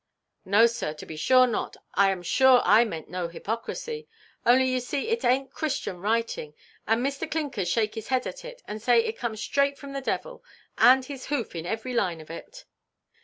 "No, 0.45 0.65
sir, 0.65 0.95
to 0.95 1.05
be 1.05 1.15
sure 1.15 1.45
not. 1.45 1.77
I 1.93 2.09
am 2.09 2.23
sure 2.23 2.63
I 2.65 2.83
meant 2.85 3.07
no 3.07 3.27
hypocrisy. 3.27 4.07
Only 4.47 4.65
you 4.65 4.79
see 4.79 5.09
it 5.09 5.19
ainʼt 5.21 5.51
Christian 5.51 5.99
writing; 6.01 6.55
and 6.87 7.05
Mr. 7.05 7.29
Clinkers 7.29 7.69
shake 7.69 7.93
his 7.93 8.07
head 8.07 8.25
at 8.25 8.43
it, 8.43 8.63
and 8.67 8.81
say 8.81 9.05
it 9.05 9.15
come 9.19 9.35
straight 9.35 9.77
from 9.77 9.93
the 9.93 10.01
devil, 10.01 10.43
and 10.75 11.05
his 11.05 11.27
hoof 11.27 11.55
in 11.55 11.67
every 11.67 11.93
line 11.93 12.19
of 12.19 12.31
it." 12.31 12.65